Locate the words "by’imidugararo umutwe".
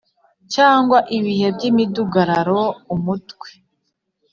1.55-3.47